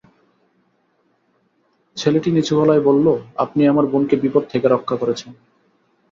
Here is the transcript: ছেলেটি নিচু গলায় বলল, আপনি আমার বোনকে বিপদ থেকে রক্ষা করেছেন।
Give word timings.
ছেলেটি 1.97 2.29
নিচু 2.31 2.53
গলায় 2.57 2.83
বলল, 2.85 3.07
আপনি 3.37 3.61
আমার 3.67 3.85
বোনকে 3.85 4.15
বিপদ 4.15 4.43
থেকে 4.51 4.67
রক্ষা 4.67 4.95
করেছেন। 4.97 5.31